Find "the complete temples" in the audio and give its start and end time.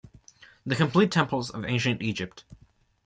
0.65-1.51